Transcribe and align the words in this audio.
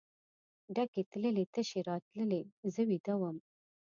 ډکې 0.75 1.01
تللې 1.11 1.45
تشې 1.53 1.79
راتللې 1.89 2.41
زه 2.73 2.81
ویده 2.89 3.15
وم. 3.21 3.37